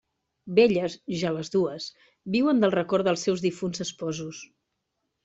Velles 0.59 0.93
ja 1.23 1.33
les 1.35 1.51
dues, 1.55 1.85
viuen 2.37 2.63
del 2.65 2.73
record 2.79 3.09
dels 3.11 3.27
seus 3.29 3.45
difunts 3.47 3.85
esposos. 3.87 4.41